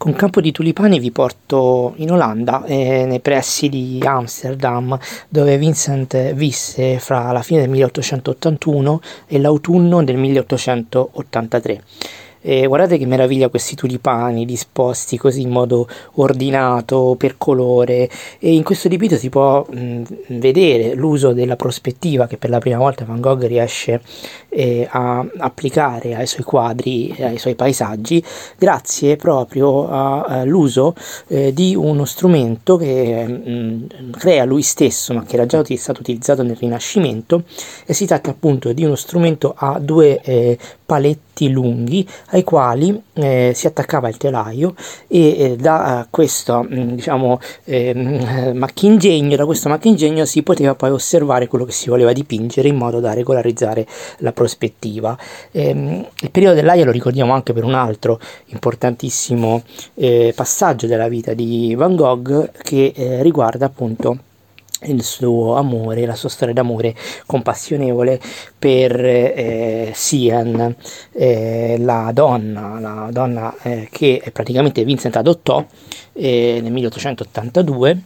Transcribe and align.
Con 0.00 0.14
Campo 0.14 0.40
di 0.40 0.50
Tulipani 0.50 0.98
vi 0.98 1.10
porto 1.10 1.92
in 1.96 2.10
Olanda, 2.10 2.64
eh, 2.64 3.04
nei 3.04 3.20
pressi 3.20 3.68
di 3.68 4.02
Amsterdam, 4.02 4.98
dove 5.28 5.58
Vincent 5.58 6.32
visse 6.32 6.98
fra 6.98 7.32
la 7.32 7.42
fine 7.42 7.60
del 7.60 7.68
1881 7.68 9.02
e 9.26 9.38
l'autunno 9.38 10.02
del 10.02 10.16
1883. 10.16 11.82
E 12.40 12.66
guardate 12.66 12.96
che 12.96 13.06
meraviglia 13.06 13.48
questi 13.48 13.74
tulipani 13.74 14.46
disposti 14.46 15.18
così 15.18 15.42
in 15.42 15.50
modo 15.50 15.86
ordinato 16.14 17.14
per 17.18 17.36
colore. 17.36 18.08
E 18.38 18.54
in 18.54 18.62
questo 18.62 18.88
dipinto 18.88 19.16
si 19.16 19.28
può 19.28 19.64
mh, 19.68 20.02
vedere 20.38 20.94
l'uso 20.94 21.32
della 21.32 21.56
prospettiva 21.56 22.26
che 22.26 22.36
per 22.36 22.50
la 22.50 22.58
prima 22.58 22.78
volta 22.78 23.04
Van 23.04 23.20
Gogh 23.20 23.44
riesce 23.44 24.00
eh, 24.48 24.88
a 24.90 25.24
applicare 25.38 26.14
ai 26.14 26.26
suoi 26.26 26.44
quadri, 26.44 27.14
ai 27.20 27.38
suoi 27.38 27.54
paesaggi 27.54 28.22
grazie 28.58 29.16
proprio 29.16 29.88
all'uso 29.88 30.94
eh, 31.28 31.52
di 31.52 31.74
uno 31.74 32.04
strumento 32.04 32.76
che 32.76 33.26
mh, 33.26 34.10
crea 34.12 34.44
lui 34.44 34.62
stesso 34.62 35.14
ma 35.14 35.24
che 35.24 35.34
era 35.34 35.46
già 35.46 35.62
stato 35.76 36.00
utilizzato 36.00 36.42
nel 36.42 36.56
Rinascimento. 36.56 37.44
E 37.86 37.92
si 37.92 38.06
tratta 38.06 38.30
appunto 38.30 38.72
di 38.72 38.84
uno 38.84 38.94
strumento 38.94 39.54
a 39.56 39.78
due 39.78 40.20
eh, 40.22 40.58
paletti 40.90 41.50
lunghi 41.50 42.04
ai 42.30 42.42
quali 42.42 43.00
eh, 43.12 43.52
si 43.54 43.68
attaccava 43.68 44.08
il 44.08 44.16
telaio 44.16 44.74
e 45.06 45.36
eh, 45.38 45.56
da 45.56 46.04
questo 46.10 46.66
mm, 46.68 46.94
diciamo 46.94 47.38
eh, 47.62 48.52
macchingegno 48.52 49.36
da 49.36 49.46
questo 49.46 49.68
macchingegno 49.68 50.24
si 50.24 50.42
poteva 50.42 50.74
poi 50.74 50.90
osservare 50.90 51.46
quello 51.46 51.64
che 51.64 51.70
si 51.70 51.88
voleva 51.90 52.12
dipingere 52.12 52.66
in 52.66 52.74
modo 52.74 52.98
da 52.98 53.12
regolarizzare 53.12 53.86
la 54.18 54.32
prospettiva. 54.32 55.16
Ehm, 55.52 56.04
il 56.22 56.30
periodo 56.32 56.56
dell'aia 56.56 56.84
lo 56.84 56.90
ricordiamo 56.90 57.34
anche 57.34 57.52
per 57.52 57.62
un 57.62 57.74
altro 57.74 58.18
importantissimo 58.46 59.62
eh, 59.94 60.32
passaggio 60.34 60.88
della 60.88 61.06
vita 61.06 61.34
di 61.34 61.72
Van 61.76 61.94
Gogh 61.94 62.50
che 62.64 62.92
eh, 62.96 63.22
riguarda 63.22 63.66
appunto 63.66 64.18
il 64.84 65.02
suo 65.02 65.56
amore, 65.56 66.06
la 66.06 66.14
sua 66.14 66.28
storia 66.28 66.54
d'amore 66.54 66.94
compassionevole 67.26 68.20
per 68.58 69.04
eh, 69.04 69.92
Sian, 69.94 70.74
eh, 71.12 71.76
la 71.78 72.10
donna, 72.12 72.78
la 72.80 73.08
donna 73.10 73.54
eh, 73.62 73.88
che 73.90 74.22
praticamente 74.32 74.84
Vincent 74.84 75.16
adottò 75.16 75.64
eh, 76.12 76.60
nel 76.62 76.72
1882 76.72 78.02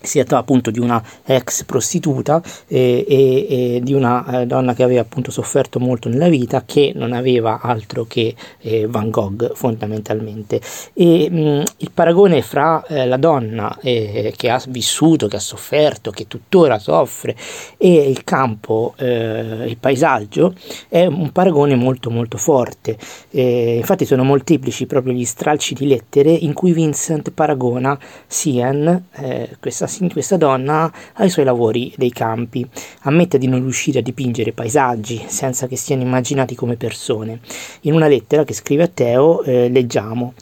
si 0.00 0.18
trattava 0.18 0.40
appunto 0.40 0.70
di 0.70 0.78
una 0.78 1.02
ex 1.24 1.64
prostituta 1.64 2.42
e, 2.66 3.04
e, 3.08 3.46
e 3.76 3.80
di 3.82 3.92
una 3.92 4.42
eh, 4.42 4.46
donna 4.46 4.74
che 4.74 4.82
aveva 4.82 5.00
appunto 5.00 5.30
sofferto 5.30 5.80
molto 5.80 6.08
nella 6.08 6.28
vita 6.28 6.64
che 6.64 6.92
non 6.94 7.12
aveva 7.12 7.60
altro 7.60 8.04
che 8.06 8.34
eh, 8.60 8.86
Van 8.86 9.10
Gogh 9.10 9.54
fondamentalmente. 9.54 10.60
E 10.94 11.30
mh, 11.30 11.62
il 11.78 11.90
paragone 11.92 12.42
fra 12.42 12.84
eh, 12.86 13.06
la 13.06 13.16
donna 13.16 13.76
eh, 13.80 14.32
che 14.36 14.50
ha 14.50 14.62
vissuto 14.68 15.26
che 15.26 15.36
ha 15.36 15.40
sofferto 15.40 16.10
che 16.10 16.26
tuttora 16.26 16.78
soffre 16.78 17.36
e 17.76 18.08
il 18.08 18.24
campo 18.24 18.94
eh, 18.96 19.64
il 19.66 19.76
paesaggio 19.78 20.54
è 20.88 21.06
un 21.06 21.32
paragone 21.32 21.74
molto 21.74 22.10
molto 22.10 22.36
forte. 22.38 22.96
Infatti 23.30 24.04
sono 24.04 24.24
molteplici 24.24 24.86
proprio 24.86 25.12
gli 25.12 25.24
stralci 25.24 25.74
di 25.74 25.86
lettere 25.86 26.30
in 26.30 26.52
cui 26.52 26.72
Vincent 26.72 27.30
paragona 27.30 27.98
Sian 28.26 29.04
eh, 29.12 29.56
questa 29.88 30.28
questa 30.28 30.36
donna 30.36 30.92
ai 31.14 31.30
suoi 31.30 31.46
lavori 31.46 31.92
dei 31.96 32.10
campi. 32.10 32.66
Ammette 33.02 33.38
di 33.38 33.48
non 33.48 33.60
riuscire 33.60 34.00
a 34.00 34.02
dipingere 34.02 34.52
paesaggi 34.52 35.24
senza 35.26 35.66
che 35.66 35.76
siano 35.76 36.02
immaginati 36.02 36.54
come 36.54 36.76
persone. 36.76 37.40
In 37.82 37.94
una 37.94 38.08
lettera 38.08 38.44
che 38.44 38.52
scrive 38.52 38.82
a 38.82 38.90
Teo 38.92 39.42
eh, 39.42 39.70
leggiamo 39.70 40.34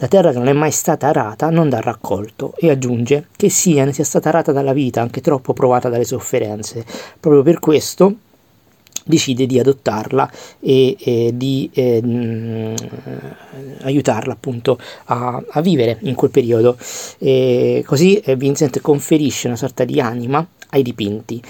la 0.00 0.08
terra 0.08 0.30
che 0.30 0.38
non 0.38 0.48
è 0.48 0.52
mai 0.52 0.70
stata 0.70 1.08
arata 1.08 1.50
non 1.50 1.68
dà 1.68 1.80
raccolto 1.80 2.54
e 2.56 2.70
aggiunge 2.70 3.28
che 3.36 3.48
Sian 3.48 3.92
sia 3.92 4.04
stata 4.04 4.28
arata 4.28 4.52
dalla 4.52 4.72
vita, 4.72 5.00
anche 5.00 5.20
troppo 5.20 5.52
provata 5.52 5.88
dalle 5.88 6.04
sofferenze. 6.04 6.84
Proprio 7.18 7.42
per 7.42 7.58
questo 7.58 8.14
decide 9.08 9.46
di 9.46 9.58
adottarla 9.58 10.30
e, 10.60 10.96
e 11.00 11.30
di 11.34 11.70
eh, 11.72 12.02
mh, 12.02 12.74
aiutarla 13.82 14.34
appunto 14.34 14.78
a, 15.06 15.42
a, 15.48 15.60
vivere 15.62 15.98
in 16.02 16.14
quel 16.14 16.30
periodo. 16.30 16.76
E 17.18 17.82
così 17.86 18.18
eh, 18.18 18.36
Vincent 18.36 18.80
conferisce 18.80 19.46
una 19.46 19.56
sorta 19.56 19.84
di 19.84 20.00
anima 20.00 20.46
ai 20.70 20.82
dipinti, 20.82 21.42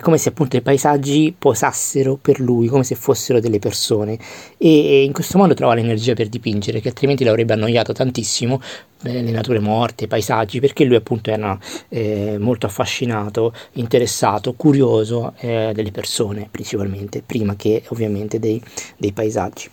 come 0.00 0.18
se 0.18 0.28
appunto 0.30 0.56
i 0.56 0.62
paesaggi 0.62 1.34
posassero 1.36 2.18
per 2.20 2.40
lui, 2.40 2.68
come 2.68 2.84
se 2.84 2.94
fossero 2.94 3.40
delle 3.40 3.58
persone 3.58 4.18
e, 4.58 4.68
e 4.68 5.02
in 5.04 5.12
questo 5.12 5.38
modo 5.38 5.54
trova 5.54 5.74
l'energia 5.74 6.14
per 6.14 6.28
dipingere, 6.28 6.80
che 6.80 6.88
altrimenti 6.88 7.24
l'avrebbe 7.24 7.54
annoiato 7.54 7.92
tantissimo 7.92 8.60
eh, 9.02 9.22
le 9.22 9.30
nature 9.30 9.60
morte, 9.60 10.04
i 10.04 10.08
paesaggi, 10.08 10.60
perché 10.60 10.84
lui 10.84 10.96
appunto 10.96 11.30
era 11.30 11.58
eh, 11.88 12.36
molto 12.38 12.66
affascinato, 12.66 13.54
interessato, 13.72 14.52
curioso 14.54 15.32
eh, 15.38 15.72
delle 15.74 15.90
persone 15.90 16.48
principalmente, 16.50 17.22
prima 17.24 17.56
che 17.56 17.82
ovviamente 17.88 18.38
dei, 18.38 18.62
dei 18.96 19.12
paesaggi. 19.12 19.70